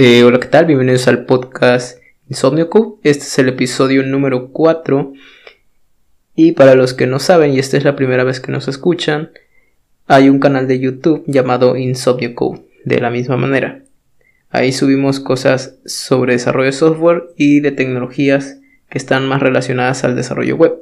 Eh, 0.00 0.22
hola, 0.22 0.38
¿qué 0.38 0.46
tal? 0.46 0.66
Bienvenidos 0.66 1.08
al 1.08 1.24
podcast 1.24 1.98
Insomnio. 2.28 2.70
Este 3.02 3.24
es 3.24 3.36
el 3.40 3.48
episodio 3.48 4.04
número 4.04 4.52
4. 4.52 5.12
Y 6.36 6.52
para 6.52 6.76
los 6.76 6.94
que 6.94 7.08
no 7.08 7.18
saben, 7.18 7.52
y 7.52 7.58
esta 7.58 7.76
es 7.76 7.82
la 7.82 7.96
primera 7.96 8.22
vez 8.22 8.38
que 8.38 8.52
nos 8.52 8.68
escuchan, 8.68 9.32
hay 10.06 10.28
un 10.28 10.38
canal 10.38 10.68
de 10.68 10.78
YouTube 10.78 11.24
llamado 11.26 11.76
Insomnio 11.76 12.32
de 12.84 13.00
la 13.00 13.10
misma 13.10 13.36
manera. 13.36 13.82
Ahí 14.50 14.70
subimos 14.70 15.18
cosas 15.18 15.80
sobre 15.84 16.34
desarrollo 16.34 16.66
de 16.66 16.74
software 16.74 17.24
y 17.36 17.58
de 17.58 17.72
tecnologías 17.72 18.60
que 18.88 18.98
están 18.98 19.26
más 19.26 19.42
relacionadas 19.42 20.04
al 20.04 20.14
desarrollo 20.14 20.54
web. 20.54 20.76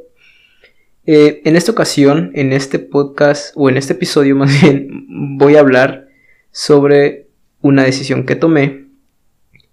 Eh, 1.07 1.41
en 1.47 1.57
esta 1.57 1.73
ocasión, 1.73 2.33
en 2.35 2.53
este 2.53 2.79
podcast, 2.79 3.55
o 3.57 3.71
en 3.71 3.79
este 3.79 3.95
episodio 3.95 4.37
más 4.37 4.61
bien, 4.61 5.07
voy 5.39 5.57
a 5.57 5.61
hablar 5.61 6.09
sobre 6.51 7.29
una 7.63 7.83
decisión 7.83 8.27
que 8.27 8.37
tomé 8.37 8.86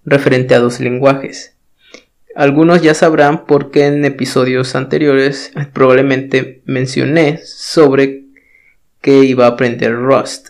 referente 0.06 0.56
a 0.56 0.60
dos 0.60 0.80
lenguajes. 0.80 1.54
Algunos 2.36 2.82
ya 2.82 2.94
sabrán 2.94 3.46
por 3.46 3.70
qué 3.72 3.86
en 3.86 4.06
episodios 4.06 4.76
anteriores 4.76 5.52
probablemente 5.72 6.62
mencioné 6.66 7.40
sobre 7.44 8.24
que 9.02 9.24
iba 9.24 9.46
a 9.46 9.50
aprender 9.50 9.94
Rust. 9.96 10.50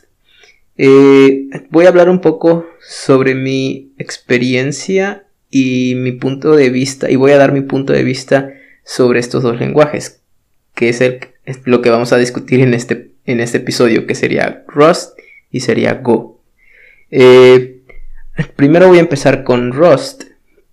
Eh, 0.78 1.48
voy 1.70 1.86
a 1.86 1.90
hablar 1.90 2.10
un 2.10 2.22
poco 2.22 2.66
sobre 2.88 3.36
mi 3.36 3.92
experiencia 3.98 5.26
y 5.50 5.94
mi 5.96 6.14
punto 6.14 6.56
de 6.56 6.70
vista 6.70 7.12
y 7.12 7.16
voy 7.16 7.32
a 7.32 7.38
dar 7.38 7.52
mi 7.52 7.62
punto 7.62 7.94
de 7.94 8.04
vista 8.04 8.54
sobre 8.84 9.20
estos 9.20 9.44
dos 9.44 9.60
lenguajes 9.60 10.22
que 10.74 10.90
es, 10.90 11.00
lo 11.66 11.82
que 11.82 11.90
vamos 11.90 12.12
a 12.14 12.18
discutir 12.18 12.60
en 12.62 12.74
este, 12.74 13.12
en 13.26 13.40
este 13.40 13.58
episodio 13.58 14.08
que 14.08 14.16
sería 14.16 14.64
Rust 14.68 15.18
y 15.52 15.60
sería 15.60 15.94
Go 15.96 16.42
eh, 17.12 17.73
Primero 18.56 18.88
voy 18.88 18.98
a 18.98 19.02
empezar 19.02 19.44
con 19.44 19.74
Rust, 19.74 20.24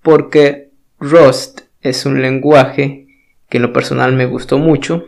porque 0.03 0.71
Rust 0.99 1.63
es 1.83 2.07
un 2.07 2.23
lenguaje 2.23 3.07
que 3.49 3.59
en 3.59 3.63
lo 3.63 3.73
personal 3.73 4.15
me 4.15 4.25
gustó 4.25 4.59
mucho, 4.59 5.05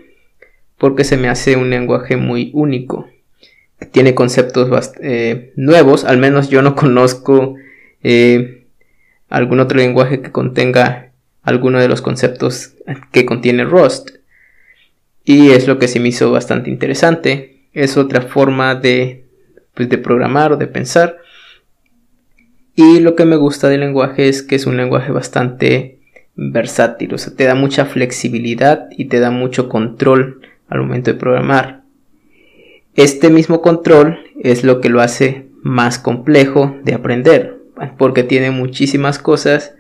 porque 0.77 1.05
se 1.05 1.17
me 1.17 1.28
hace 1.28 1.56
un 1.56 1.70
lenguaje 1.70 2.17
muy 2.17 2.50
único. 2.53 3.08
Tiene 3.91 4.14
conceptos 4.14 4.92
eh, 5.00 5.53
nuevos, 5.56 6.05
al 6.05 6.19
menos 6.19 6.50
yo 6.50 6.61
no 6.61 6.77
conozco 6.77 7.55
eh, 8.03 8.67
algún 9.30 9.61
otro 9.61 9.78
lenguaje 9.78 10.20
que 10.20 10.30
contenga 10.30 11.12
alguno 11.42 11.80
de 11.80 11.89
los 11.89 12.03
conceptos 12.03 12.75
que 13.12 13.25
contiene 13.25 13.64
Rust. 13.64 14.11
Y 15.25 15.50
es 15.50 15.67
lo 15.69 15.78
que 15.78 15.89
se 15.89 16.00
me 16.00 16.08
hizo 16.08 16.30
bastante 16.33 16.69
interesante. 16.69 17.62
Es 17.73 17.97
otra 17.97 18.23
forma 18.23 18.75
de, 18.75 19.25
pues, 19.75 19.89
de 19.89 19.98
programar 19.98 20.53
o 20.53 20.56
de 20.56 20.67
pensar 20.67 21.23
y 22.74 23.00
lo 23.00 23.14
que 23.16 23.24
me 23.24 23.36
gusta 23.36 23.68
del 23.68 23.80
lenguaje 23.80 24.28
es 24.28 24.42
que 24.42 24.56
es 24.56 24.66
un 24.66 24.76
lenguaje 24.76 25.12
bastante 25.12 25.98
versátil, 26.34 27.12
o 27.14 27.18
sea, 27.18 27.34
te 27.34 27.44
da 27.44 27.54
mucha 27.54 27.84
flexibilidad 27.84 28.88
y 28.96 29.06
te 29.06 29.20
da 29.20 29.30
mucho 29.30 29.68
control 29.68 30.40
al 30.68 30.80
momento 30.80 31.12
de 31.12 31.18
programar. 31.18 31.82
Este 32.94 33.30
mismo 33.30 33.60
control 33.60 34.18
es 34.42 34.64
lo 34.64 34.80
que 34.80 34.88
lo 34.88 35.00
hace 35.00 35.46
más 35.62 35.98
complejo 35.98 36.76
de 36.84 36.94
aprender, 36.94 37.58
porque 37.98 38.22
tiene 38.22 38.50
muchísimas 38.50 39.18
cosas 39.18 39.74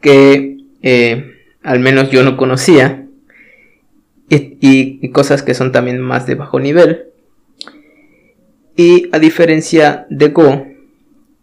que 0.00 0.58
eh, 0.82 1.34
al 1.62 1.80
menos 1.80 2.10
yo 2.10 2.22
no 2.24 2.36
conocía 2.36 3.06
y 4.30 5.08
cosas 5.10 5.42
que 5.42 5.54
son 5.54 5.72
también 5.72 6.00
más 6.00 6.26
de 6.26 6.34
bajo 6.34 6.60
nivel. 6.60 7.06
Y 8.76 9.08
a 9.12 9.18
diferencia 9.18 10.06
de 10.10 10.28
Go, 10.28 10.66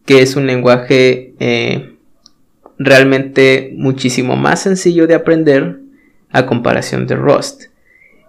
que 0.06 0.22
es 0.22 0.36
un 0.36 0.48
lenguaje 0.48 1.34
eh, 1.40 1.96
realmente 2.78 3.74
muchísimo 3.76 4.36
más 4.36 4.62
sencillo 4.62 5.08
de 5.08 5.16
aprender 5.16 5.80
a 6.30 6.46
comparación 6.46 7.08
de 7.08 7.16
Rust. 7.16 7.64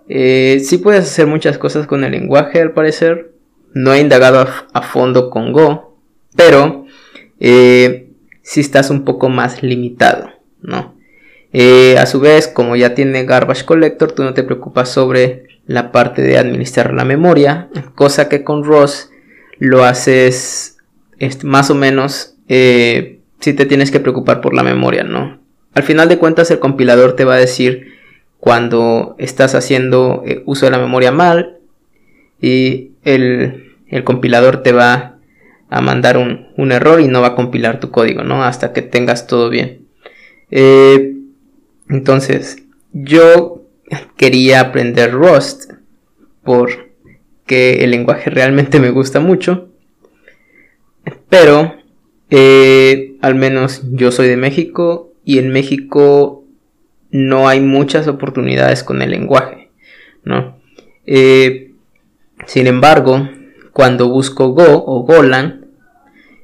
Eh, 0.08 0.60
sí 0.64 0.78
puedes 0.78 1.04
hacer 1.04 1.26
muchas 1.26 1.58
cosas 1.58 1.86
con 1.86 2.04
el 2.04 2.12
lenguaje 2.12 2.60
al 2.60 2.72
parecer. 2.72 3.32
No 3.74 3.92
he 3.92 4.00
indagado 4.00 4.46
a, 4.72 4.82
fondo 4.82 5.28
con 5.28 5.52
Go, 5.52 5.98
pero 6.34 6.86
eh, 7.40 8.08
sí 8.42 8.60
estás 8.60 8.88
un 8.88 9.04
poco 9.04 9.28
más 9.28 9.62
limitado, 9.62 10.30
¿no? 10.62 10.96
a 11.98 12.04
su 12.04 12.20
vez, 12.20 12.48
como 12.48 12.76
ya 12.76 12.94
tiene 12.94 13.24
Garbage 13.24 13.64
Collector, 13.64 14.12
tú 14.12 14.22
no 14.22 14.34
te 14.34 14.42
preocupas 14.42 14.90
sobre 14.90 15.44
la 15.66 15.90
parte 15.90 16.20
de 16.20 16.36
administrar 16.36 16.92
la 16.92 17.06
memoria, 17.06 17.70
cosa 17.94 18.28
que 18.28 18.44
con 18.44 18.62
Rust 18.62 19.10
lo 19.58 19.82
haces 19.82 20.75
más 21.44 21.70
o 21.70 21.74
menos 21.74 22.34
eh, 22.48 23.20
si 23.40 23.52
te 23.52 23.66
tienes 23.66 23.90
que 23.90 24.00
preocupar 24.00 24.40
por 24.40 24.54
la 24.54 24.62
memoria, 24.62 25.04
¿no? 25.04 25.38
Al 25.74 25.82
final 25.82 26.08
de 26.08 26.18
cuentas 26.18 26.50
el 26.50 26.58
compilador 26.58 27.16
te 27.16 27.24
va 27.24 27.34
a 27.34 27.38
decir 27.38 27.94
cuando 28.38 29.14
estás 29.18 29.54
haciendo 29.54 30.22
eh, 30.26 30.42
uso 30.46 30.66
de 30.66 30.72
la 30.72 30.78
memoria 30.78 31.12
mal 31.12 31.58
y 32.40 32.92
el, 33.04 33.74
compilador 34.04 34.62
te 34.62 34.72
va 34.72 35.18
a 35.68 35.80
mandar 35.80 36.16
un, 36.16 36.72
error 36.72 37.00
y 37.00 37.08
no 37.08 37.20
va 37.20 37.28
a 37.28 37.34
compilar 37.34 37.80
tu 37.80 37.90
código, 37.90 38.22
¿no? 38.22 38.44
Hasta 38.44 38.72
que 38.72 38.82
tengas 38.82 39.26
todo 39.26 39.50
bien. 39.50 39.86
Eh, 40.50 41.14
entonces, 41.88 42.62
yo 42.92 43.62
quería 44.16 44.60
aprender 44.60 45.12
Rust 45.12 45.72
porque 46.42 47.84
el 47.84 47.90
lenguaje 47.90 48.30
realmente 48.30 48.80
me 48.80 48.90
gusta 48.90 49.20
mucho 49.20 49.68
pero, 51.28 51.74
eh, 52.30 53.16
al 53.20 53.34
menos 53.34 53.82
yo 53.92 54.12
soy 54.12 54.28
de 54.28 54.36
México 54.36 55.12
y 55.24 55.38
en 55.38 55.50
México 55.50 56.44
no 57.10 57.48
hay 57.48 57.60
muchas 57.60 58.08
oportunidades 58.08 58.84
con 58.84 59.02
el 59.02 59.10
lenguaje, 59.10 59.70
¿no? 60.24 60.58
Eh, 61.06 61.72
sin 62.46 62.66
embargo, 62.66 63.28
cuando 63.72 64.08
busco 64.08 64.48
Go 64.48 64.84
o 64.86 65.02
Golan, 65.02 65.66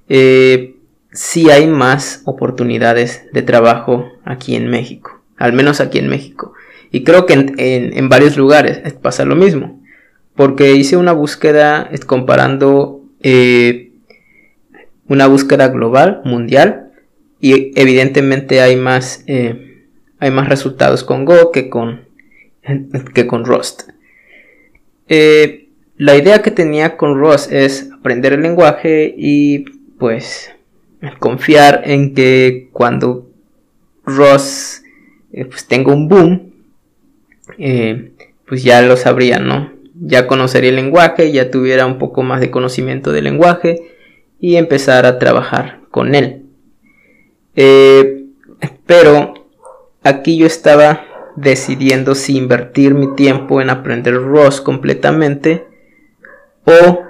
eh, 0.09 0.77
sí 1.13 1.51
hay 1.51 1.67
más 1.67 2.23
oportunidades 2.25 3.25
de 3.33 3.43
trabajo 3.43 4.05
aquí 4.25 4.57
en 4.57 4.69
México, 4.69 5.23
al 5.37 5.53
menos 5.53 5.81
aquí 5.81 5.99
en 5.99 6.09
México. 6.09 6.55
Y 6.91 7.05
creo 7.05 7.25
que 7.27 7.35
en, 7.57 8.09
varios 8.09 8.37
lugares 8.37 8.81
pasa 8.95 9.25
lo 9.25 9.35
mismo, 9.35 9.81
porque 10.35 10.75
hice 10.75 10.97
una 10.97 11.13
búsqueda 11.13 11.91
comparando 12.07 13.01
una 15.13 15.27
búsqueda 15.27 15.69
global, 15.69 16.23
mundial, 16.25 16.91
y 17.39 17.79
evidentemente 17.79 18.63
hay 18.63 18.77
más, 18.77 19.25
eh, 19.27 19.85
hay 20.19 20.31
más 20.31 20.49
resultados 20.49 21.05
con 21.05 21.27
Go 21.27 21.53
que 21.53 21.69
con, 21.69 22.07
que 23.15 23.27
con 23.27 23.45
Rust. 23.45 23.91
Eh, 25.09 25.69
la 25.99 26.17
idea 26.17 26.41
que 26.41 26.51
tenía 26.51 26.97
con 26.97 27.19
Rust 27.19 27.53
es 27.53 27.91
aprender 27.93 28.33
el 28.33 28.41
lenguaje 28.41 29.15
y 29.17 29.67
pues 29.99 30.51
confiar 31.19 31.83
en 31.85 32.15
que 32.15 32.71
cuando 32.73 33.29
Rust 34.07 34.85
eh, 35.33 35.45
pues 35.45 35.67
tenga 35.67 35.93
un 35.93 36.09
boom, 36.09 36.53
pues 38.49 38.65
ya 38.65 38.81
lo 38.81 38.97
sabría, 38.97 39.39
¿no? 39.41 39.73
Ya 39.95 40.27
conocería 40.27 40.71
el 40.71 40.77
lenguaje, 40.77 41.33
ya 41.33 41.51
tuviera 41.51 41.85
un 41.85 41.99
poco 41.99 42.23
más 42.23 42.41
de 42.41 42.51
conocimiento 42.51 43.13
del 43.13 43.25
lenguaje 43.25 43.92
y 44.43 44.57
empezar 44.57 45.07
a 45.07 45.21
trabajar 45.21 45.83
con 45.93 46.17
él. 46.17 46.47
Eh, 47.55 48.27
pero 48.85 49.35
aquí 50.03 50.37
yo 50.37 50.47
estaba 50.47 51.05
decidiendo 51.37 52.17
si 52.17 52.37
invertir 52.37 52.93
mi 52.93 53.15
tiempo 53.15 53.61
en 53.61 53.71
aprender 53.71 54.15
Rust 54.15 54.65
completamente 54.65 55.65
o 56.65 57.05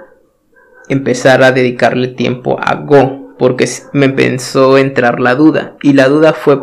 empezar 0.89 1.41
a 1.41 1.51
dedicarle 1.51 2.09
tiempo 2.09 2.57
a 2.61 2.75
Go 2.75 3.35
porque 3.39 3.67
me 3.93 4.05
empezó 4.05 4.75
a 4.75 4.81
entrar 4.81 5.19
la 5.19 5.33
duda 5.33 5.75
y 5.81 5.93
la 5.93 6.09
duda 6.09 6.33
fue 6.33 6.61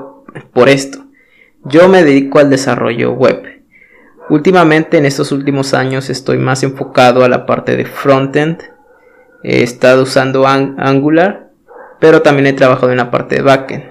por 0.52 0.68
esto. 0.68 1.04
Yo 1.64 1.88
me 1.88 2.04
dedico 2.04 2.38
al 2.38 2.48
desarrollo 2.48 3.12
web. 3.12 3.42
Últimamente 4.28 4.98
en 4.98 5.04
estos 5.04 5.32
últimos 5.32 5.74
años 5.74 6.10
estoy 6.10 6.38
más 6.38 6.62
enfocado 6.62 7.24
a 7.24 7.28
la 7.28 7.44
parte 7.44 7.76
de 7.76 7.86
frontend 7.86 8.62
he 9.42 9.62
estado 9.62 10.02
usando 10.02 10.46
Angular, 10.46 11.50
pero 11.98 12.22
también 12.22 12.46
he 12.46 12.52
trabajado 12.52 12.90
en 12.92 12.98
la 12.98 13.10
parte 13.10 13.36
de 13.36 13.42
backend. 13.42 13.84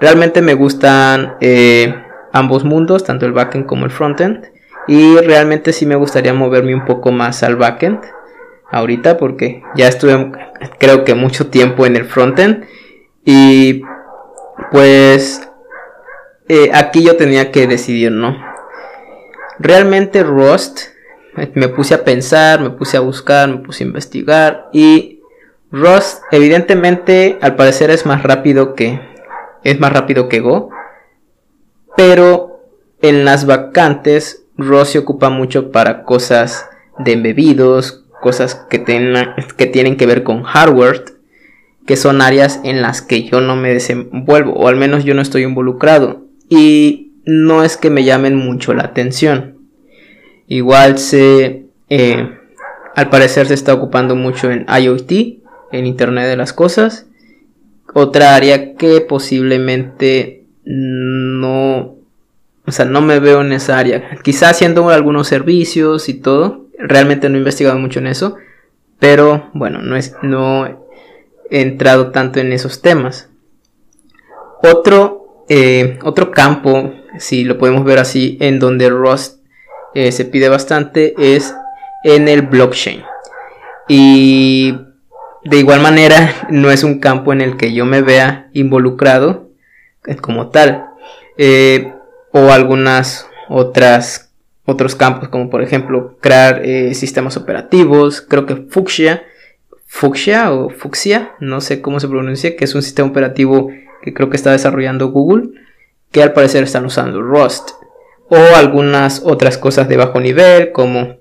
Realmente 0.00 0.42
me 0.42 0.54
gustan 0.54 1.36
eh, 1.40 1.94
ambos 2.32 2.64
mundos, 2.64 3.04
tanto 3.04 3.26
el 3.26 3.32
backend 3.32 3.66
como 3.66 3.84
el 3.84 3.90
frontend. 3.90 4.46
Y 4.86 5.16
realmente 5.16 5.72
sí 5.72 5.86
me 5.86 5.96
gustaría 5.96 6.34
moverme 6.34 6.74
un 6.74 6.84
poco 6.84 7.10
más 7.10 7.42
al 7.42 7.56
backend 7.56 8.00
ahorita 8.70 9.16
porque 9.16 9.62
ya 9.76 9.88
estuve 9.88 10.32
creo 10.78 11.04
que 11.04 11.14
mucho 11.14 11.46
tiempo 11.46 11.86
en 11.86 11.96
el 11.96 12.04
frontend 12.04 12.64
y 13.24 13.82
pues 14.70 15.48
eh, 16.48 16.70
aquí 16.74 17.02
yo 17.02 17.16
tenía 17.16 17.50
que 17.50 17.66
decidir, 17.66 18.12
¿no? 18.12 18.36
Realmente 19.58 20.22
Rust 20.22 20.93
me 21.54 21.68
puse 21.68 21.94
a 21.94 22.04
pensar, 22.04 22.60
me 22.60 22.70
puse 22.70 22.96
a 22.96 23.00
buscar, 23.00 23.48
me 23.48 23.58
puse 23.58 23.84
a 23.84 23.86
investigar 23.86 24.68
y 24.72 25.20
Rust 25.70 26.22
evidentemente 26.30 27.38
al 27.40 27.56
parecer 27.56 27.90
es 27.90 28.06
más 28.06 28.22
rápido 28.22 28.74
que 28.74 29.00
es 29.64 29.80
más 29.80 29.92
rápido 29.92 30.28
que 30.28 30.40
Go, 30.40 30.70
pero 31.96 32.60
en 33.00 33.24
las 33.24 33.46
vacantes 33.46 34.44
Rust 34.56 34.92
se 34.92 34.98
ocupa 34.98 35.30
mucho 35.30 35.72
para 35.72 36.04
cosas 36.04 36.68
de 36.98 37.12
embebidos, 37.12 38.04
cosas 38.20 38.54
que, 38.70 38.84
que 39.56 39.66
tienen 39.66 39.96
que 39.96 40.06
ver 40.06 40.22
con 40.22 40.42
hardware, 40.42 41.04
que 41.86 41.96
son 41.96 42.22
áreas 42.22 42.60
en 42.64 42.82
las 42.82 43.02
que 43.02 43.24
yo 43.24 43.40
no 43.40 43.56
me 43.56 43.72
desenvuelvo, 43.72 44.52
o 44.52 44.68
al 44.68 44.76
menos 44.76 45.04
yo 45.04 45.14
no 45.14 45.22
estoy 45.22 45.42
involucrado. 45.42 46.22
Y 46.48 47.12
no 47.26 47.62
es 47.62 47.76
que 47.76 47.90
me 47.90 48.04
llamen 48.04 48.36
mucho 48.36 48.74
la 48.74 48.84
atención. 48.84 49.53
Igual 50.46 50.98
se, 50.98 51.66
eh, 51.88 52.38
al 52.94 53.10
parecer 53.10 53.46
se 53.46 53.54
está 53.54 53.74
ocupando 53.74 54.14
mucho 54.16 54.50
en 54.50 54.66
IoT, 54.68 55.12
en 55.72 55.86
Internet 55.86 56.26
de 56.26 56.36
las 56.36 56.52
Cosas. 56.52 57.06
Otra 57.94 58.34
área 58.34 58.74
que 58.74 59.00
posiblemente 59.00 60.44
no, 60.64 61.96
o 62.66 62.72
sea, 62.72 62.84
no 62.84 63.00
me 63.00 63.20
veo 63.20 63.40
en 63.40 63.52
esa 63.52 63.78
área. 63.78 64.18
Quizás 64.22 64.52
haciendo 64.52 64.88
algunos 64.90 65.28
servicios 65.28 66.08
y 66.08 66.14
todo. 66.14 66.66
Realmente 66.78 67.28
no 67.28 67.36
he 67.36 67.38
investigado 67.38 67.78
mucho 67.78 68.00
en 68.00 68.08
eso. 68.08 68.36
Pero 68.98 69.50
bueno, 69.54 69.80
no, 69.82 69.96
es, 69.96 70.14
no 70.22 70.66
he 71.50 71.60
entrado 71.60 72.10
tanto 72.10 72.40
en 72.40 72.52
esos 72.52 72.80
temas. 72.82 73.28
Otro, 74.62 75.44
eh, 75.48 75.98
otro 76.02 76.30
campo, 76.30 76.94
si 77.18 77.44
lo 77.44 77.58
podemos 77.58 77.84
ver 77.84 77.98
así, 77.98 78.38
en 78.40 78.58
donde 78.58 78.88
Rust 78.88 79.43
eh, 79.94 80.12
se 80.12 80.24
pide 80.24 80.48
bastante 80.48 81.14
es 81.18 81.54
en 82.04 82.28
el 82.28 82.42
blockchain. 82.42 83.02
Y 83.88 84.78
de 85.44 85.56
igual 85.58 85.80
manera, 85.80 86.46
no 86.50 86.70
es 86.70 86.84
un 86.84 87.00
campo 87.00 87.32
en 87.32 87.40
el 87.40 87.56
que 87.56 87.72
yo 87.72 87.86
me 87.86 88.02
vea 88.02 88.48
involucrado 88.52 89.50
como 90.20 90.50
tal. 90.50 90.86
Eh, 91.36 91.92
o 92.34 92.50
algunas 92.50 93.28
otras 93.48 94.32
otros 94.66 94.96
campos 94.96 95.28
como 95.28 95.50
por 95.50 95.62
ejemplo 95.62 96.16
crear 96.20 96.62
eh, 96.64 96.94
sistemas 96.94 97.36
operativos 97.36 98.20
creo 98.20 98.44
que 98.44 98.56
Fuchsia 98.56 99.22
Fuchsia 99.86 100.52
o 100.52 100.70
Fuchsia 100.70 101.32
no 101.38 101.60
sé 101.60 101.80
cómo 101.80 102.00
se 102.00 102.08
pronuncia 102.08 102.56
que 102.56 102.64
es 102.64 102.74
un 102.74 102.82
sistema 102.82 103.08
operativo 103.08 103.70
que 104.02 104.12
creo 104.12 104.30
que 104.30 104.36
está 104.36 104.50
desarrollando 104.50 105.08
Google 105.08 105.50
que 106.10 106.22
al 106.22 106.32
parecer 106.32 106.64
están 106.64 106.84
usando 106.84 107.22
Rust 107.22 107.70
o 108.28 108.36
algunas 108.56 109.22
otras 109.24 109.58
cosas 109.58 109.88
de 109.88 109.96
bajo 109.96 110.20
nivel 110.20 110.72
como 110.72 111.16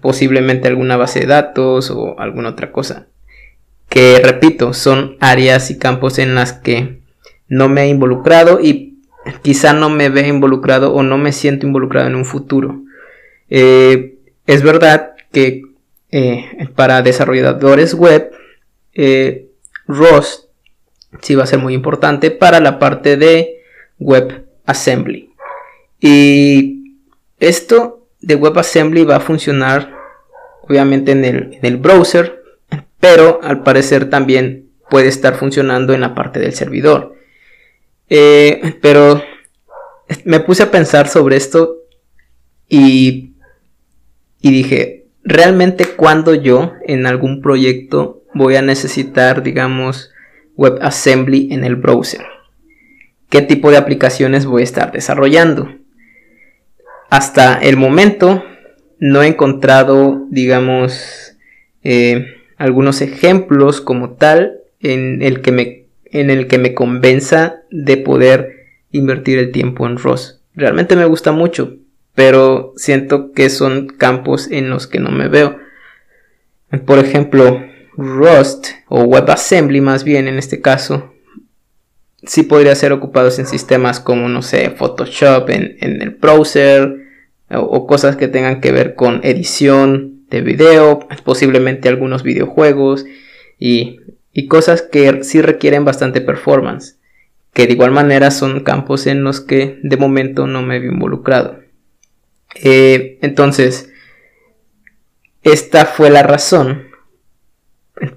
posiblemente 0.00 0.68
alguna 0.68 0.96
base 0.96 1.20
de 1.20 1.26
datos 1.26 1.90
o 1.90 2.18
alguna 2.18 2.50
otra 2.50 2.72
cosa 2.72 3.06
que 3.88 4.20
repito, 4.22 4.74
son 4.74 5.16
áreas 5.20 5.70
y 5.70 5.78
campos 5.78 6.18
en 6.18 6.34
las 6.34 6.52
que 6.52 7.00
no 7.48 7.68
me 7.68 7.84
he 7.84 7.88
involucrado 7.88 8.60
y 8.60 8.98
quizá 9.42 9.72
no 9.72 9.90
me 9.90 10.08
ve 10.08 10.28
involucrado 10.28 10.92
o 10.92 11.02
no 11.02 11.18
me 11.18 11.32
siento 11.32 11.66
involucrado 11.66 12.08
en 12.08 12.16
un 12.16 12.24
futuro. 12.24 12.82
Eh, 13.48 14.18
es 14.46 14.62
verdad 14.62 15.12
que 15.32 15.62
eh, 16.10 16.68
para 16.74 17.02
desarrolladores 17.02 17.94
web, 17.94 18.32
eh, 18.94 19.48
Rust 19.86 20.46
sí 21.22 21.34
va 21.34 21.44
a 21.44 21.46
ser 21.46 21.60
muy 21.60 21.74
importante 21.74 22.30
para 22.30 22.60
la 22.60 22.78
parte 22.78 23.16
de 23.16 23.62
web 23.98 24.46
assembly. 24.66 25.25
Y 26.00 27.00
esto 27.38 28.08
de 28.20 28.34
web 28.34 28.58
assembly 28.58 29.04
va 29.04 29.16
a 29.16 29.20
funcionar 29.20 29.94
obviamente 30.68 31.12
en 31.12 31.24
el, 31.24 31.54
en 31.54 31.64
el 31.64 31.76
browser, 31.76 32.42
pero 33.00 33.40
al 33.42 33.62
parecer 33.62 34.10
también 34.10 34.70
puede 34.90 35.08
estar 35.08 35.36
funcionando 35.36 35.92
en 35.92 36.00
la 36.00 36.14
parte 36.14 36.40
del 36.40 36.54
servidor. 36.54 37.14
Eh, 38.08 38.78
pero 38.80 39.22
me 40.24 40.40
puse 40.40 40.64
a 40.64 40.70
pensar 40.70 41.08
sobre 41.08 41.36
esto 41.36 41.76
y, 42.68 43.34
y 44.40 44.50
dije, 44.50 45.06
¿realmente 45.22 45.86
cuando 45.86 46.34
yo 46.34 46.72
en 46.86 47.06
algún 47.06 47.40
proyecto 47.40 48.22
voy 48.34 48.56
a 48.56 48.62
necesitar, 48.62 49.42
digamos, 49.42 50.10
WebAssembly 50.56 51.52
en 51.52 51.64
el 51.64 51.76
browser? 51.76 52.24
¿Qué 53.28 53.42
tipo 53.42 53.70
de 53.70 53.76
aplicaciones 53.76 54.46
voy 54.46 54.62
a 54.62 54.64
estar 54.64 54.92
desarrollando? 54.92 55.68
Hasta 57.10 57.54
el 57.54 57.76
momento 57.76 58.42
no 58.98 59.22
he 59.22 59.28
encontrado, 59.28 60.26
digamos, 60.30 61.36
eh, 61.84 62.26
algunos 62.56 63.00
ejemplos 63.00 63.80
como 63.80 64.14
tal 64.14 64.60
en 64.80 65.22
el 65.22 65.40
que 65.40 65.52
me, 65.52 65.84
en 66.06 66.30
el 66.30 66.48
que 66.48 66.58
me 66.58 66.74
convenza 66.74 67.62
de 67.70 67.96
poder 67.96 68.66
invertir 68.90 69.38
el 69.38 69.52
tiempo 69.52 69.86
en 69.86 69.98
ROS. 69.98 70.40
Realmente 70.54 70.96
me 70.96 71.04
gusta 71.04 71.32
mucho, 71.32 71.76
pero 72.14 72.72
siento 72.76 73.32
que 73.32 73.50
son 73.50 73.88
campos 73.88 74.50
en 74.50 74.70
los 74.70 74.86
que 74.86 75.00
no 75.00 75.10
me 75.10 75.28
veo. 75.28 75.58
Por 76.86 76.98
ejemplo, 76.98 77.62
Rust 77.96 78.68
o 78.88 79.02
WebAssembly 79.02 79.80
más 79.80 80.04
bien 80.04 80.28
en 80.28 80.38
este 80.38 80.60
caso, 80.60 81.12
sí 82.26 82.42
podría 82.42 82.74
ser 82.74 82.92
ocupados 82.92 83.38
en 83.38 83.46
sistemas 83.46 84.00
como, 84.00 84.28
no 84.28 84.42
sé, 84.42 84.70
Photoshop 84.70 85.48
en, 85.50 85.76
el 85.80 86.10
browser 86.10 87.06
o, 87.50 87.86
cosas 87.86 88.16
que 88.16 88.28
tengan 88.28 88.60
que 88.60 88.72
ver 88.72 88.94
con 88.94 89.20
edición 89.24 90.24
de 90.28 90.40
video, 90.40 91.06
posiblemente 91.24 91.88
algunos 91.88 92.22
videojuegos 92.22 93.06
y, 93.58 94.00
cosas 94.48 94.82
que 94.82 95.24
sí 95.24 95.40
requieren 95.40 95.84
bastante 95.84 96.20
performance, 96.20 96.98
que 97.54 97.66
de 97.66 97.72
igual 97.72 97.92
manera 97.92 98.30
son 98.30 98.60
campos 98.60 99.06
en 99.06 99.24
los 99.24 99.40
que 99.40 99.78
de 99.82 99.96
momento 99.96 100.46
no 100.46 100.62
me 100.62 100.76
he 100.76 100.84
involucrado. 100.84 101.60
Eh, 102.54 103.18
entonces, 103.22 103.90
esta 105.42 105.86
fue 105.86 106.10
la 106.10 106.22
razón 106.22 106.88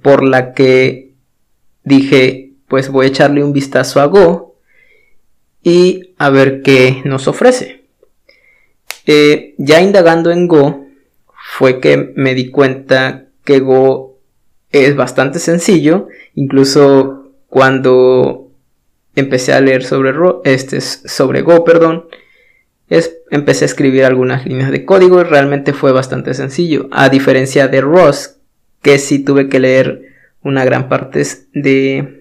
por 0.01 0.23
la 0.23 0.53
que 0.53 1.13
dije, 1.83 2.48
pues 2.69 2.89
voy 2.89 3.07
a 3.07 3.09
echarle 3.09 3.43
un 3.43 3.51
vistazo 3.51 3.99
a 3.99 4.05
Go 4.05 4.55
y 5.63 6.13
a 6.17 6.29
ver 6.29 6.61
qué 6.61 7.01
nos 7.03 7.27
ofrece. 7.27 7.83
Eh, 9.05 9.55
ya 9.57 9.81
indagando 9.81 10.31
en 10.31 10.47
Go, 10.47 10.85
fue 11.57 11.79
que 11.79 12.13
me 12.15 12.35
di 12.35 12.51
cuenta 12.51 13.25
que 13.43 13.59
Go 13.59 14.19
es 14.71 14.95
bastante 14.95 15.39
sencillo, 15.39 16.07
incluso 16.35 17.31
cuando 17.47 18.51
empecé 19.15 19.53
a 19.53 19.61
leer 19.61 19.83
sobre, 19.83 20.13
este, 20.43 20.79
sobre 20.79 21.41
Go, 21.41 21.63
perdón, 21.63 22.05
empecé 23.31 23.65
a 23.65 23.67
escribir 23.67 24.05
algunas 24.05 24.45
líneas 24.45 24.71
de 24.71 24.85
código 24.85 25.21
y 25.21 25.23
realmente 25.23 25.73
fue 25.73 25.91
bastante 25.91 26.33
sencillo, 26.33 26.87
a 26.91 27.09
diferencia 27.09 27.67
de 27.67 27.81
Rust, 27.81 28.37
que 28.81 28.97
sí 28.99 29.23
tuve 29.23 29.49
que 29.49 29.59
leer 29.59 30.03
una 30.41 30.63
gran 30.63 30.87
parte 30.87 31.23
de, 31.53 32.18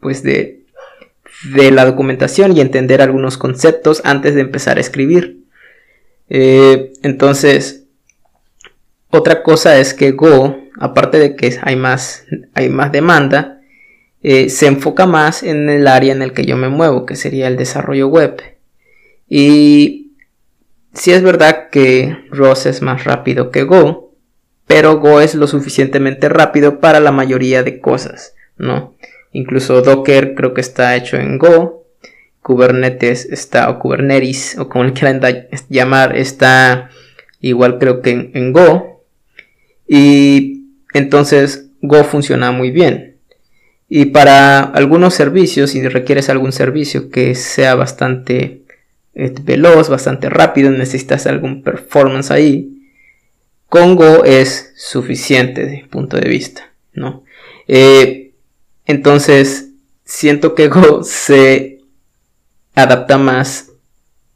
pues 0.00 0.22
de, 0.22 0.64
de 1.54 1.70
la 1.70 1.84
documentación 1.84 2.56
y 2.56 2.60
entender 2.60 3.02
algunos 3.02 3.38
conceptos 3.38 4.02
antes 4.04 4.34
de 4.34 4.42
empezar 4.42 4.78
a 4.78 4.80
escribir. 4.80 5.44
Eh, 6.28 6.92
entonces, 7.02 7.84
otra 9.10 9.42
cosa 9.42 9.78
es 9.78 9.94
que 9.94 10.12
Go, 10.12 10.56
aparte 10.78 11.18
de 11.18 11.36
que 11.36 11.58
hay 11.62 11.76
más, 11.76 12.24
hay 12.54 12.68
más 12.68 12.92
demanda, 12.92 13.60
eh, 14.22 14.50
se 14.50 14.66
enfoca 14.66 15.06
más 15.06 15.42
en 15.42 15.68
el 15.70 15.86
área 15.86 16.12
en 16.12 16.22
el 16.22 16.32
que 16.32 16.44
yo 16.44 16.56
me 16.56 16.68
muevo, 16.68 17.06
que 17.06 17.16
sería 17.16 17.46
el 17.46 17.56
desarrollo 17.56 18.08
web. 18.08 18.42
Y 19.28 20.12
si 20.92 21.12
es 21.12 21.22
verdad 21.22 21.68
que 21.70 22.16
Rust 22.30 22.66
es 22.66 22.82
más 22.82 23.04
rápido 23.04 23.50
que 23.50 23.62
Go, 23.62 24.14
pero 24.66 24.98
Go 24.98 25.20
es 25.20 25.34
lo 25.34 25.46
suficientemente 25.46 26.28
rápido 26.28 26.80
para 26.80 27.00
la 27.00 27.12
mayoría 27.12 27.62
de 27.62 27.80
cosas, 27.80 28.34
¿no? 28.56 28.97
Incluso 29.32 29.82
Docker 29.82 30.34
creo 30.34 30.54
que 30.54 30.60
está 30.60 30.96
hecho 30.96 31.16
en 31.16 31.38
Go, 31.38 31.86
Kubernetes 32.42 33.26
está, 33.26 33.68
o 33.68 33.78
Kubernetes, 33.78 34.56
o 34.58 34.68
como 34.68 34.84
le 34.84 34.92
quieran 34.92 35.20
llamar, 35.68 36.16
está 36.16 36.90
igual 37.40 37.78
creo 37.78 38.00
que 38.00 38.30
en 38.32 38.52
Go, 38.52 39.04
y 39.86 40.64
entonces 40.94 41.70
Go 41.82 42.04
funciona 42.04 42.50
muy 42.52 42.70
bien. 42.70 43.16
Y 43.88 44.06
para 44.06 44.60
algunos 44.60 45.14
servicios, 45.14 45.70
si 45.70 45.86
requieres 45.86 46.28
algún 46.28 46.52
servicio 46.52 47.10
que 47.10 47.34
sea 47.34 47.74
bastante 47.74 48.62
eh, 49.14 49.34
veloz, 49.42 49.88
bastante 49.88 50.28
rápido, 50.28 50.70
necesitas 50.70 51.26
algún 51.26 51.62
performance 51.62 52.30
ahí, 52.30 52.78
con 53.68 53.96
Go 53.96 54.24
es 54.24 54.72
suficiente 54.76 55.62
desde 55.62 55.82
mi 55.82 55.88
punto 55.88 56.16
de 56.16 56.28
vista, 56.28 56.72
¿no? 56.94 57.24
Eh, 57.66 58.27
entonces, 58.88 59.68
siento 60.04 60.56
que 60.56 60.68
Go 60.68 61.04
se 61.04 61.82
adapta 62.74 63.18
más 63.18 63.70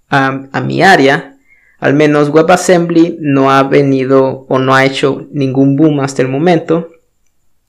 a, 0.08 0.60
mi 0.60 0.82
área 0.82 1.38
al 1.78 1.94
menos 1.94 2.28
WebAssembly 2.28 3.16
no 3.18 3.50
ha 3.50 3.62
venido 3.64 4.44
o 4.48 4.58
no 4.58 4.74
ha 4.74 4.84
hecho 4.84 5.26
ningún 5.32 5.74
boom 5.74 5.98
hasta 5.98 6.22
el 6.22 6.28
momento. 6.28 6.90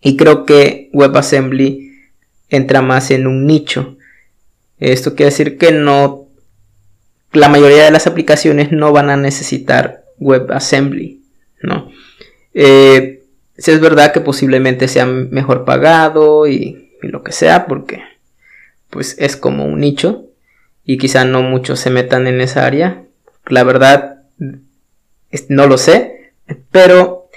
Y 0.02 0.18
creo 0.18 0.46
que 0.46 0.92
WebAssembly 0.94 2.12
entra 2.50 2.84
más 2.84 3.10
en 3.10 3.26
un 3.26 3.48
nicho. 3.48 3.98
Esto 4.78 5.16
quiere 5.16 5.32
decir 5.32 5.58
que 5.58 5.72
no, 5.72 6.28
la 7.32 7.50
mayoría 7.50 7.86
de 7.86 7.92
las 7.92 8.06
aplicaciones 8.06 8.72
no 8.72 8.92
van 8.92 9.10
a 9.10 9.18
necesitar 9.18 10.04
WebAssembly, 10.20 11.24
¿no? 11.64 11.90
Eh, 12.54 13.23
si 13.58 13.72
es 13.72 13.80
verdad 13.80 14.12
que 14.12 14.22
posiblemente 14.22 14.88
sea 14.88 15.06
mejor 15.06 15.66
pagado 15.66 16.48
y, 16.48 16.80
lo 17.02 17.22
que 17.22 17.34
sea, 17.34 17.66
porque 17.66 18.02
pues 18.90 19.18
es 19.20 19.36
como 19.36 19.66
un 19.66 19.82
nicho 19.82 20.28
y 20.86 20.98
quizá 20.98 21.26
no 21.26 21.42
muchos 21.42 21.82
se 21.82 21.90
metan 21.90 22.28
en 22.28 22.40
esa 22.40 22.66
área. 22.66 23.04
La 23.48 23.66
verdad 23.66 24.24
no 25.50 25.68
lo 25.68 25.78
sé, 25.78 26.32
pero 26.72 27.28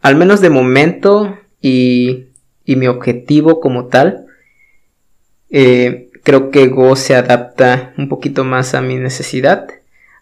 al 0.00 0.14
menos 0.14 0.40
de 0.40 0.50
momento 0.50 1.36
y, 1.60 2.26
y 2.64 2.76
mi 2.76 2.86
objetivo 2.86 3.58
como 3.58 3.86
tal, 3.86 4.26
eh, 5.50 6.10
creo 6.22 6.50
que 6.52 6.68
Go 6.68 6.94
se 6.94 7.16
adapta 7.16 7.92
un 7.98 8.08
poquito 8.08 8.44
más 8.44 8.74
a 8.74 8.82
mi 8.82 8.96
necesidad. 8.96 9.68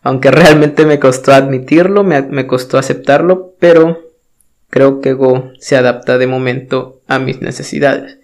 Aunque 0.03 0.31
realmente 0.31 0.87
me 0.87 0.99
costó 0.99 1.33
admitirlo, 1.33 2.03
me, 2.03 2.23
me 2.23 2.47
costó 2.47 2.79
aceptarlo, 2.79 3.55
pero 3.59 4.08
creo 4.71 5.01
que 5.01 5.13
Go 5.13 5.53
se 5.59 5.77
adapta 5.77 6.19
de 6.19 6.27
momento 6.27 7.01
a 7.07 7.19
mis 7.19 7.41
necesidades. 7.41 8.19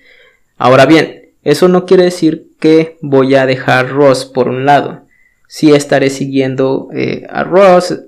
Ahora 0.57 0.87
bien, 0.87 1.31
eso 1.43 1.69
no 1.69 1.87
quiere 1.87 2.05
decir 2.05 2.49
que 2.61 2.97
voy 3.01 3.35
a 3.35 3.47
dejar 3.47 3.91
Ross 3.91 4.25
por 4.25 4.49
un 4.49 4.65
lado. 4.65 5.03
Si 5.47 5.73
estaré 5.73 6.11
siguiendo 6.11 6.89
eh, 6.95 7.27
a 7.29 7.45
Ross, 7.45 8.01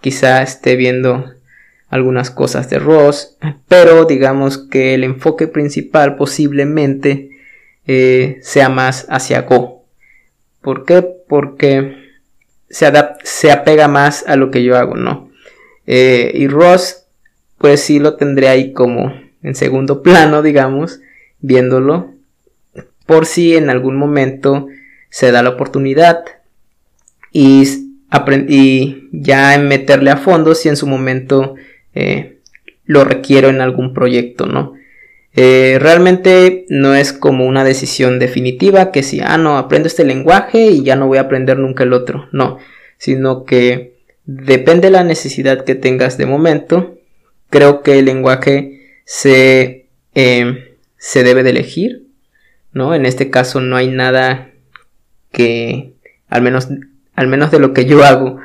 quizá 0.00 0.42
esté 0.42 0.76
viendo 0.76 1.32
algunas 1.88 2.30
cosas 2.30 2.70
de 2.70 2.78
Ross, 2.78 3.36
pero 3.68 4.06
digamos 4.06 4.56
que 4.56 4.94
el 4.94 5.04
enfoque 5.04 5.46
principal 5.46 6.16
posiblemente 6.16 7.30
eh, 7.86 8.38
sea 8.40 8.70
más 8.70 9.06
hacia 9.10 9.42
Go. 9.42 9.84
¿Por 10.62 10.86
qué? 10.86 11.02
Porque 11.28 11.96
se, 12.70 12.90
se 13.24 13.50
apega 13.50 13.88
más 13.88 14.24
a 14.26 14.36
lo 14.36 14.50
que 14.50 14.62
yo 14.62 14.78
hago, 14.78 14.96
¿no? 14.96 15.30
Eh, 15.86 16.32
y 16.34 16.48
Ross, 16.48 17.01
pues 17.62 17.80
sí 17.80 17.98
lo 17.98 18.16
tendré 18.16 18.48
ahí 18.48 18.72
como 18.72 19.14
en 19.42 19.54
segundo 19.54 20.02
plano, 20.02 20.42
digamos, 20.42 21.00
viéndolo, 21.40 22.12
por 23.06 23.24
si 23.24 23.56
en 23.56 23.70
algún 23.70 23.96
momento 23.96 24.66
se 25.08 25.32
da 25.32 25.42
la 25.42 25.50
oportunidad 25.50 26.24
y, 27.32 27.64
y 28.48 29.08
ya 29.12 29.54
en 29.54 29.68
meterle 29.68 30.10
a 30.10 30.16
fondo 30.16 30.54
si 30.54 30.68
en 30.68 30.76
su 30.76 30.86
momento 30.86 31.54
eh, 31.94 32.38
lo 32.84 33.04
requiero 33.04 33.48
en 33.48 33.60
algún 33.60 33.94
proyecto, 33.94 34.46
¿no? 34.46 34.74
Eh, 35.34 35.78
realmente 35.80 36.66
no 36.68 36.94
es 36.94 37.12
como 37.12 37.46
una 37.46 37.64
decisión 37.64 38.18
definitiva 38.18 38.90
que 38.90 39.02
si, 39.02 39.20
ah, 39.20 39.38
no, 39.38 39.56
aprendo 39.56 39.86
este 39.86 40.04
lenguaje 40.04 40.66
y 40.66 40.82
ya 40.82 40.96
no 40.96 41.06
voy 41.06 41.18
a 41.18 41.22
aprender 41.22 41.58
nunca 41.58 41.84
el 41.84 41.94
otro, 41.94 42.28
no, 42.32 42.58
sino 42.98 43.44
que 43.44 43.94
depende 44.24 44.88
de 44.88 44.92
la 44.92 45.04
necesidad 45.04 45.64
que 45.64 45.74
tengas 45.74 46.18
de 46.18 46.26
momento, 46.26 46.98
creo 47.52 47.82
que 47.82 47.98
el 47.98 48.06
lenguaje 48.06 48.96
se, 49.04 49.86
eh, 50.14 50.76
se 50.96 51.22
debe 51.22 51.42
de 51.42 51.50
elegir, 51.50 52.06
¿no? 52.72 52.94
En 52.94 53.04
este 53.04 53.28
caso 53.28 53.60
no 53.60 53.76
hay 53.76 53.88
nada 53.88 54.50
que, 55.30 55.92
al 56.28 56.40
menos, 56.42 56.68
al 57.14 57.28
menos 57.28 57.50
de 57.50 57.60
lo 57.60 57.74
que 57.74 57.84
yo 57.84 58.02
hago, 58.04 58.38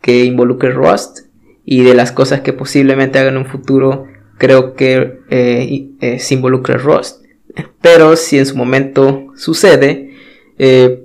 que 0.00 0.24
involucre 0.24 0.70
Rust 0.70 1.26
y 1.64 1.82
de 1.82 1.94
las 1.94 2.12
cosas 2.12 2.40
que 2.40 2.52
posiblemente 2.52 3.18
haga 3.18 3.30
en 3.30 3.36
un 3.36 3.46
futuro 3.46 4.06
creo 4.38 4.74
que 4.74 5.20
eh, 5.28 5.88
eh, 6.00 6.18
se 6.20 6.34
involucra 6.34 6.76
Rust. 6.76 7.24
Pero 7.80 8.14
si 8.16 8.38
en 8.38 8.46
su 8.46 8.56
momento 8.56 9.26
sucede, 9.36 10.14
eh, 10.58 11.04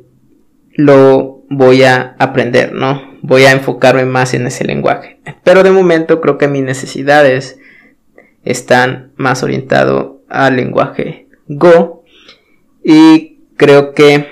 lo 0.74 1.44
voy 1.50 1.84
a 1.84 2.16
aprender, 2.20 2.74
¿no? 2.74 3.17
Voy 3.28 3.44
a 3.44 3.52
enfocarme 3.52 4.06
más 4.06 4.34
en 4.34 4.48
ese 4.48 4.64
lenguaje. 4.64 5.20
Pero 5.44 5.62
de 5.62 5.72
momento 5.72 6.22
creo 6.22 6.38
que 6.38 6.48
mis 6.48 6.64
necesidades 6.64 7.60
están 8.46 9.12
más 9.18 9.44
orientado 9.44 10.22
al 10.30 10.56
lenguaje 10.56 11.28
Go. 11.48 12.06
Y 12.86 13.40
creo 13.58 13.94
que 13.94 14.28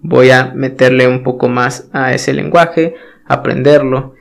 voy 0.00 0.30
a 0.30 0.52
meterle 0.56 1.06
un 1.06 1.22
poco 1.22 1.48
más 1.48 1.88
a 1.92 2.12
ese 2.14 2.32
lenguaje, 2.32 2.96
aprenderlo 3.26 4.14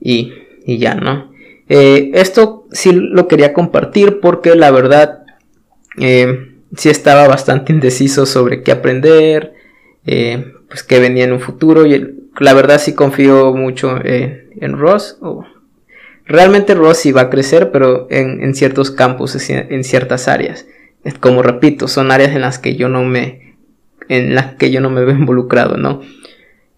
y, 0.00 0.32
y 0.64 0.78
ya, 0.78 0.94
¿no? 0.94 1.30
Eh, 1.68 2.10
esto 2.14 2.66
sí 2.72 2.92
lo 2.92 3.28
quería 3.28 3.52
compartir 3.52 4.20
porque 4.20 4.54
la 4.54 4.70
verdad 4.70 5.24
eh, 5.98 6.56
sí 6.74 6.88
estaba 6.88 7.28
bastante 7.28 7.72
indeciso 7.72 8.24
sobre 8.24 8.62
qué 8.62 8.72
aprender, 8.72 9.52
eh, 10.06 10.54
pues 10.68 10.82
qué 10.82 11.00
venía 11.00 11.24
en 11.24 11.34
un 11.34 11.40
futuro 11.40 11.84
y 11.84 12.21
la 12.38 12.54
verdad 12.54 12.80
sí 12.80 12.94
confío 12.94 13.54
mucho 13.54 13.98
en 14.04 14.78
Ross. 14.78 15.18
realmente 16.24 16.74
Ross 16.74 16.98
sí 16.98 17.12
va 17.12 17.22
a 17.22 17.30
crecer, 17.30 17.70
pero 17.70 18.06
en, 18.10 18.54
ciertos 18.54 18.90
campos, 18.90 19.36
en 19.50 19.84
ciertas 19.84 20.28
áreas. 20.28 20.66
Como 21.20 21.42
repito, 21.42 21.88
son 21.88 22.10
áreas 22.10 22.34
en 22.34 22.42
las 22.42 22.58
que 22.58 22.76
yo 22.76 22.88
no 22.88 23.04
me, 23.04 23.56
en 24.08 24.34
las 24.34 24.54
que 24.54 24.70
yo 24.70 24.80
no 24.80 24.90
me 24.90 25.04
veo 25.04 25.16
involucrado, 25.18 25.76
¿no? 25.76 26.00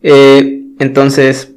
entonces, 0.06 1.54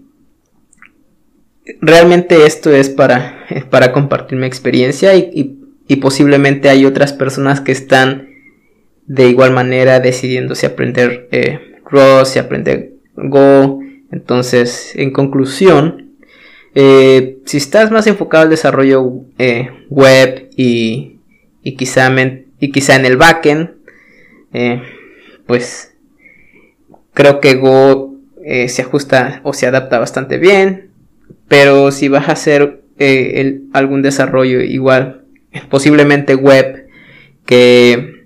realmente 1.81 2.45
esto 2.45 2.71
es 2.71 2.89
para, 2.89 3.45
para 3.69 3.91
compartir 3.91 4.37
mi 4.37 4.47
experiencia 4.47 5.15
y, 5.15 5.53
posiblemente 6.01 6.69
hay 6.69 6.85
otras 6.85 7.11
personas 7.11 7.59
que 7.59 7.71
están 7.71 8.29
de 9.05 9.29
igual 9.29 9.51
manera 9.51 9.99
decidiendo 9.99 10.53
si 10.55 10.65
aprender 10.65 11.27
eh, 11.31 11.59
Rust, 11.89 12.33
si 12.33 12.39
aprender 12.39 12.91
Go. 13.15 13.79
Entonces, 14.11 14.93
en 14.95 15.11
conclusión, 15.11 16.13
eh, 16.75 17.37
si 17.45 17.57
estás 17.57 17.91
más 17.91 18.07
enfocado 18.07 18.43
al 18.43 18.49
desarrollo 18.49 19.25
eh, 19.37 19.69
web 19.89 20.49
y, 20.55 21.19
y, 21.63 21.75
quizá 21.75 22.09
y 22.59 22.71
quizá 22.71 22.95
en 22.95 23.05
el 23.05 23.17
backend, 23.17 23.71
pues 25.45 25.93
creo 27.13 27.39
que 27.39 27.55
Go 27.55 28.15
se 28.67 28.81
ajusta 28.81 29.41
o 29.43 29.53
se 29.53 29.67
adapta 29.67 29.99
bastante 29.99 30.37
bien. 30.37 30.87
Pero 31.47 31.91
si 31.91 32.07
vas 32.07 32.29
a 32.29 32.33
hacer 32.33 32.81
eh, 32.99 33.61
algún 33.73 34.01
desarrollo 34.01 34.61
igual, 34.61 35.23
posiblemente 35.69 36.35
web, 36.35 36.87
que 37.45 38.25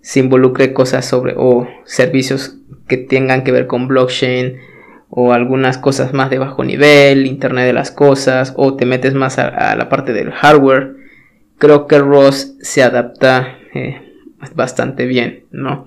se 0.00 0.20
involucre 0.20 0.72
cosas 0.72 1.06
sobre 1.06 1.34
o 1.36 1.68
servicios 1.84 2.56
que 2.88 2.96
tengan 2.96 3.44
que 3.44 3.52
ver 3.52 3.66
con 3.66 3.86
blockchain 3.86 4.56
o 5.10 5.32
algunas 5.32 5.78
cosas 5.78 6.12
más 6.12 6.30
de 6.30 6.38
bajo 6.38 6.64
nivel, 6.64 7.26
Internet 7.26 7.66
de 7.66 7.72
las 7.72 7.90
cosas, 7.90 8.52
o 8.56 8.74
te 8.74 8.86
metes 8.86 9.14
más 9.14 9.38
a, 9.38 9.74
la 9.74 9.88
parte 9.88 10.12
del 10.12 10.30
hardware, 10.30 10.96
creo 11.58 11.86
que 11.86 11.98
ROS 11.98 12.56
se 12.60 12.82
adapta 12.82 13.58
eh, 13.74 14.00
bastante 14.54 15.06
bien, 15.06 15.44
¿no? 15.50 15.86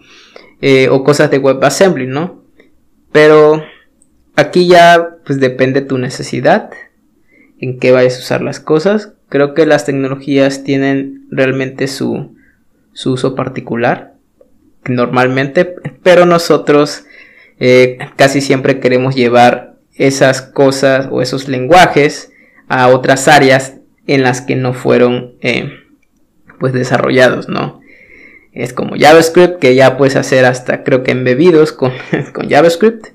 Eh, 0.62 0.90
o 0.90 1.04
cosas 1.04 1.32
de 1.32 1.40
WebAssembly, 1.40 2.08
¿no? 2.08 2.44
Pero 3.12 3.64
Aquí 4.36 4.68
ya 4.68 5.18
pues 5.26 5.40
depende 5.40 5.82
tu 5.82 5.98
necesidad, 5.98 6.72
en 7.60 7.80
qué 7.80 7.92
vayas 7.92 8.16
a 8.16 8.20
usar 8.20 8.42
las 8.42 8.60
cosas. 8.60 9.14
Creo 9.30 9.54
que 9.54 9.66
las 9.66 9.86
tecnologías 9.86 10.64
tienen 10.64 11.28
realmente 11.30 11.88
su, 11.88 12.36
uso 13.06 13.36
particular, 13.36 14.16
normalmente, 14.86 15.76
pero 16.02 16.26
nosotros 16.26 17.06
eh, 17.64 18.00
casi 18.16 18.42
siempre 18.42 18.80
queremos 18.80 19.16
llevar 19.16 19.76
esas 19.94 20.42
cosas 20.42 21.08
o 21.12 21.22
esos 21.22 21.48
lenguajes 21.48 22.32
a 22.68 22.88
otras 22.88 23.28
áreas 23.28 23.76
en 24.08 24.24
las 24.24 24.42
que 24.42 24.56
no 24.56 24.74
fueron 24.74 25.36
eh, 25.42 25.70
pues 26.60 26.74
desarrollados, 26.74 27.50
¿no? 27.50 27.80
Es 28.52 28.74
como 28.74 28.96
JavaScript 28.98 29.60
que 29.60 29.76
ya 29.76 29.96
puedes 29.96 30.16
hacer 30.16 30.44
hasta 30.44 30.84
creo 30.84 31.04
que 31.04 31.12
embebidos 31.12 31.72
con, 31.72 31.92
con 32.34 32.50
JavaScript 32.50 33.10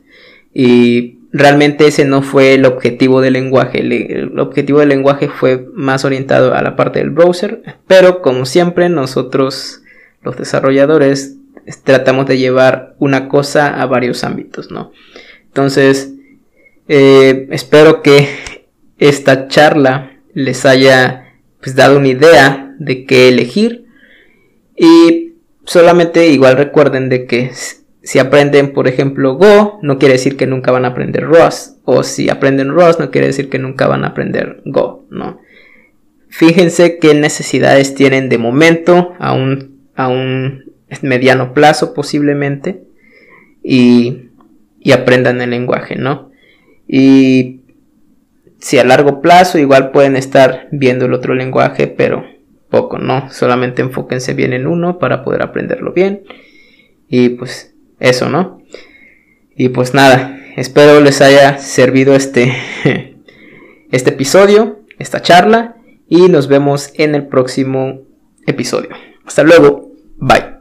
y 0.54 1.18
realmente 1.32 1.88
ese 1.88 2.04
no 2.04 2.22
fue 2.22 2.54
el 2.54 2.64
objetivo 2.66 3.20
del 3.20 3.32
lenguaje. 3.32 3.80
El, 3.80 4.38
objetivo 4.38 4.78
del 4.78 4.90
lenguaje 4.90 5.28
fue 5.28 5.66
más 5.74 6.04
orientado 6.04 6.54
a 6.54 6.62
la 6.62 6.76
parte 6.76 7.00
del 7.00 7.10
browser, 7.10 7.62
pero 7.88 8.22
como 8.22 8.46
siempre 8.46 8.88
nosotros 8.88 9.82
los 10.22 10.36
desarrolladores 10.36 11.35
tratamos 11.85 12.26
de 12.26 12.38
llevar 12.38 12.94
una 12.99 13.28
cosa 13.28 13.80
a 13.80 13.87
varios 13.87 14.25
ámbitos, 14.25 14.70
¿no? 14.70 14.92
Entonces, 15.46 16.12
eh, 16.88 17.49
espero 17.50 18.02
que 18.02 18.28
esta 18.99 19.49
charla 19.49 20.12
les 20.35 20.64
haya 20.64 21.35
pues, 21.61 21.75
dado 21.75 21.99
una 21.99 22.08
idea 22.08 22.75
de 22.78 23.04
qué 23.04 23.28
elegir 23.28 23.87
y 24.76 25.35
solamente 25.64 26.28
igual 26.28 26.56
recuerden 26.56 27.08
de 27.08 27.26
que 27.26 27.50
si 28.02 28.18
aprenden, 28.18 28.73
por 28.73 28.87
ejemplo, 28.87 29.35
Go, 29.35 29.80
no 29.82 29.99
quiere 29.99 30.14
decir 30.14 30.37
que 30.37 30.46
nunca 30.46 30.70
van 30.70 30.85
a 30.85 30.88
aprender 30.88 31.25
Rust. 31.25 31.78
O 31.85 32.04
si 32.04 32.30
aprenden 32.30 32.70
Rust, 32.70 33.00
no 33.00 33.11
quiere 33.11 33.26
decir 33.26 33.49
que 33.49 33.58
nunca 33.58 33.88
van 33.88 34.04
a 34.04 34.08
aprender 34.08 34.62
Go, 34.64 35.06
¿no? 35.11 35.40
fíjense 36.37 36.99
qué 36.99 37.14
necesidades 37.14 37.94
tienen 37.94 38.28
de 38.28 38.37
momento 38.37 39.14
a 39.18 39.32
un, 39.32 39.88
a 39.94 40.08
un 40.08 40.65
mediano 41.02 41.54
plazo 41.54 41.94
posiblemente 41.94 42.82
y, 43.62 44.22
aprendan 44.92 45.40
el 45.40 45.50
lenguaje, 45.50 45.96
¿no? 45.96 46.30
Y 46.86 47.60
si 48.58 48.78
a 48.78 48.84
largo 48.84 49.20
plazo 49.20 49.58
igual 49.58 49.90
pueden 49.90 50.14
estar 50.14 50.68
viendo 50.70 51.06
el 51.06 51.12
otro 51.12 51.34
lenguaje, 51.34 51.88
pero 51.88 52.24
poco, 52.70 52.98
¿no? 52.98 53.28
Solamente 53.30 53.82
enfóquense 53.82 54.34
bien 54.34 54.52
en 54.52 54.66
uno 54.66 54.98
para 54.98 55.24
poder 55.24 55.42
aprenderlo 55.42 55.92
bien. 55.92 56.22
Y 57.08 57.30
pues 57.30 57.74
eso, 57.98 58.28
¿no? 58.28 58.62
Y 59.56 59.70
pues 59.70 59.94
nada, 59.94 60.38
espero 60.56 61.00
les 61.00 61.20
haya 61.20 61.58
servido 61.58 62.14
este, 62.14 62.52
este 63.90 64.10
episodio, 64.10 64.80
esta 64.98 65.22
charla, 65.22 65.76
y 66.08 66.28
nos 66.28 66.46
vemos 66.46 66.92
en 66.94 67.14
el 67.14 67.26
próximo 67.26 68.02
episodio. 68.46 68.90
Hasta 69.24 69.42
luego, 69.42 69.92
bye. 70.18 70.55